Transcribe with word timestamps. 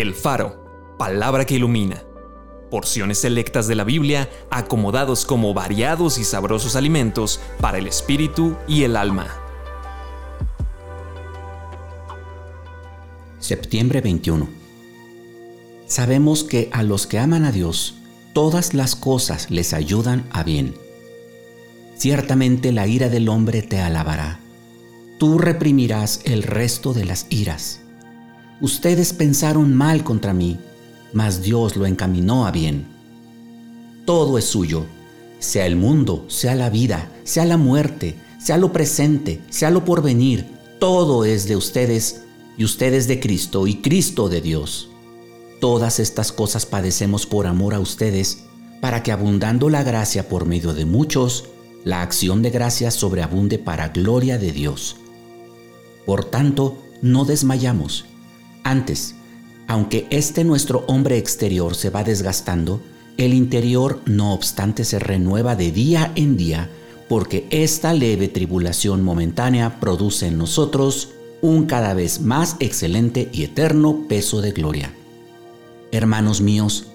El 0.00 0.14
Faro, 0.14 0.94
palabra 0.96 1.44
que 1.44 1.56
ilumina. 1.56 2.04
Porciones 2.70 3.18
selectas 3.18 3.66
de 3.66 3.74
la 3.74 3.82
Biblia 3.82 4.30
acomodados 4.48 5.24
como 5.24 5.54
variados 5.54 6.18
y 6.18 6.24
sabrosos 6.24 6.76
alimentos 6.76 7.40
para 7.60 7.78
el 7.78 7.88
espíritu 7.88 8.54
y 8.68 8.84
el 8.84 8.96
alma. 8.96 9.26
Septiembre 13.40 14.00
21. 14.00 14.48
Sabemos 15.88 16.44
que 16.44 16.70
a 16.72 16.84
los 16.84 17.08
que 17.08 17.18
aman 17.18 17.44
a 17.44 17.50
Dios, 17.50 17.96
todas 18.34 18.74
las 18.74 18.94
cosas 18.94 19.50
les 19.50 19.74
ayudan 19.74 20.28
a 20.30 20.44
bien. 20.44 20.76
Ciertamente 21.96 22.70
la 22.70 22.86
ira 22.86 23.08
del 23.08 23.28
hombre 23.28 23.62
te 23.62 23.80
alabará. 23.80 24.38
Tú 25.18 25.38
reprimirás 25.38 26.20
el 26.22 26.44
resto 26.44 26.94
de 26.94 27.04
las 27.04 27.26
iras. 27.30 27.80
Ustedes 28.60 29.12
pensaron 29.12 29.72
mal 29.72 30.02
contra 30.02 30.32
mí, 30.32 30.58
mas 31.12 31.42
Dios 31.42 31.76
lo 31.76 31.86
encaminó 31.86 32.44
a 32.44 32.50
bien. 32.50 32.86
Todo 34.04 34.36
es 34.36 34.46
suyo, 34.46 34.86
sea 35.38 35.64
el 35.66 35.76
mundo, 35.76 36.24
sea 36.28 36.56
la 36.56 36.68
vida, 36.68 37.08
sea 37.22 37.44
la 37.44 37.56
muerte, 37.56 38.16
sea 38.40 38.56
lo 38.56 38.72
presente, 38.72 39.40
sea 39.48 39.70
lo 39.70 39.84
porvenir, 39.84 40.44
todo 40.80 41.24
es 41.24 41.46
de 41.46 41.54
ustedes 41.54 42.22
y 42.56 42.64
ustedes 42.64 43.06
de 43.06 43.20
Cristo 43.20 43.68
y 43.68 43.76
Cristo 43.76 44.28
de 44.28 44.40
Dios. 44.40 44.88
Todas 45.60 46.00
estas 46.00 46.32
cosas 46.32 46.66
padecemos 46.66 47.26
por 47.26 47.46
amor 47.46 47.74
a 47.74 47.80
ustedes, 47.80 48.44
para 48.80 49.04
que 49.04 49.12
abundando 49.12 49.68
la 49.70 49.84
gracia 49.84 50.28
por 50.28 50.46
medio 50.46 50.72
de 50.72 50.84
muchos, 50.84 51.44
la 51.84 52.02
acción 52.02 52.42
de 52.42 52.50
gracia 52.50 52.90
sobreabunde 52.90 53.58
para 53.60 53.88
gloria 53.88 54.36
de 54.36 54.50
Dios. 54.50 54.96
Por 56.04 56.24
tanto, 56.24 56.76
no 57.02 57.24
desmayamos 57.24 58.04
antes, 58.70 59.14
aunque 59.66 60.06
este 60.10 60.44
nuestro 60.44 60.84
hombre 60.86 61.18
exterior 61.18 61.74
se 61.74 61.90
va 61.90 62.04
desgastando, 62.04 62.80
el 63.16 63.34
interior 63.34 64.00
no 64.06 64.32
obstante 64.32 64.84
se 64.84 64.98
renueva 64.98 65.56
de 65.56 65.72
día 65.72 66.12
en 66.14 66.36
día, 66.36 66.70
porque 67.08 67.46
esta 67.50 67.92
leve 67.92 68.28
tribulación 68.28 69.02
momentánea 69.02 69.80
produce 69.80 70.28
en 70.28 70.38
nosotros 70.38 71.10
un 71.40 71.66
cada 71.66 71.94
vez 71.94 72.20
más 72.20 72.56
excelente 72.60 73.28
y 73.32 73.44
eterno 73.44 74.06
peso 74.08 74.40
de 74.40 74.52
gloria. 74.52 74.94
Hermanos 75.90 76.40
míos, 76.40 76.88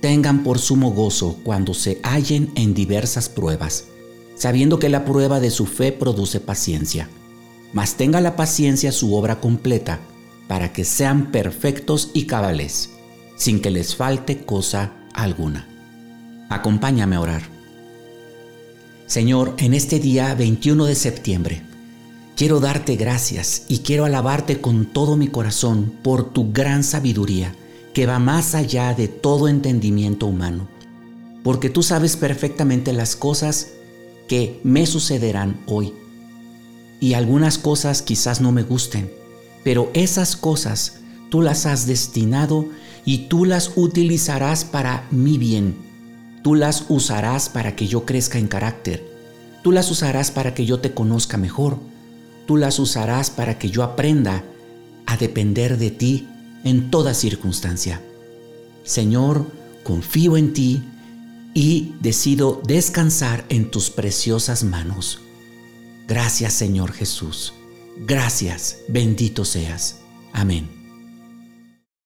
tengan 0.00 0.44
por 0.44 0.58
sumo 0.58 0.92
gozo 0.92 1.38
cuando 1.42 1.74
se 1.74 2.00
hallen 2.02 2.52
en 2.54 2.74
diversas 2.74 3.28
pruebas, 3.28 3.84
sabiendo 4.36 4.78
que 4.78 4.88
la 4.88 5.04
prueba 5.04 5.40
de 5.40 5.50
su 5.50 5.66
fe 5.66 5.92
produce 5.92 6.40
paciencia. 6.40 7.08
Mas 7.72 7.96
tenga 7.96 8.20
la 8.20 8.36
paciencia 8.36 8.92
su 8.92 9.14
obra 9.14 9.40
completa, 9.40 10.00
para 10.48 10.72
que 10.72 10.84
sean 10.84 11.32
perfectos 11.32 12.10
y 12.14 12.24
cabales, 12.26 12.90
sin 13.36 13.60
que 13.60 13.70
les 13.70 13.96
falte 13.96 14.44
cosa 14.44 14.92
alguna. 15.14 15.66
Acompáñame 16.48 17.16
a 17.16 17.20
orar. 17.20 17.42
Señor, 19.06 19.54
en 19.58 19.74
este 19.74 19.98
día 19.98 20.34
21 20.34 20.84
de 20.86 20.94
septiembre, 20.94 21.62
quiero 22.36 22.60
darte 22.60 22.96
gracias 22.96 23.64
y 23.68 23.78
quiero 23.78 24.04
alabarte 24.04 24.60
con 24.60 24.86
todo 24.86 25.16
mi 25.16 25.28
corazón 25.28 25.92
por 26.02 26.32
tu 26.32 26.52
gran 26.52 26.84
sabiduría 26.84 27.54
que 27.94 28.06
va 28.06 28.18
más 28.18 28.54
allá 28.54 28.94
de 28.94 29.08
todo 29.08 29.48
entendimiento 29.48 30.26
humano, 30.26 30.68
porque 31.42 31.70
tú 31.70 31.82
sabes 31.82 32.16
perfectamente 32.16 32.92
las 32.92 33.16
cosas 33.16 33.68
que 34.28 34.60
me 34.64 34.86
sucederán 34.86 35.60
hoy 35.66 35.94
y 37.00 37.14
algunas 37.14 37.58
cosas 37.58 38.02
quizás 38.02 38.40
no 38.40 38.52
me 38.52 38.62
gusten 38.62 39.10
pero 39.66 39.90
esas 39.94 40.36
cosas 40.36 41.00
tú 41.28 41.42
las 41.42 41.66
has 41.66 41.88
destinado 41.88 42.68
y 43.04 43.26
tú 43.26 43.44
las 43.44 43.72
utilizarás 43.74 44.64
para 44.64 45.08
mi 45.10 45.38
bien. 45.38 45.74
Tú 46.44 46.54
las 46.54 46.84
usarás 46.88 47.48
para 47.48 47.74
que 47.74 47.88
yo 47.88 48.04
crezca 48.04 48.38
en 48.38 48.46
carácter. 48.46 49.04
Tú 49.64 49.72
las 49.72 49.90
usarás 49.90 50.30
para 50.30 50.54
que 50.54 50.66
yo 50.66 50.78
te 50.78 50.94
conozca 50.94 51.36
mejor. 51.36 51.80
Tú 52.46 52.56
las 52.56 52.78
usarás 52.78 53.30
para 53.30 53.58
que 53.58 53.68
yo 53.68 53.82
aprenda 53.82 54.44
a 55.04 55.16
depender 55.16 55.78
de 55.78 55.90
ti 55.90 56.28
en 56.62 56.88
toda 56.92 57.12
circunstancia. 57.12 58.00
Señor, 58.84 59.50
confío 59.82 60.36
en 60.36 60.52
ti 60.52 60.80
y 61.54 61.92
decido 62.00 62.62
descansar 62.68 63.44
en 63.48 63.68
tus 63.72 63.90
preciosas 63.90 64.62
manos. 64.62 65.18
Gracias 66.06 66.52
Señor 66.52 66.92
Jesús. 66.92 67.52
Gracias, 67.96 68.78
bendito 68.88 69.44
seas. 69.44 70.00
Amén. 70.32 70.75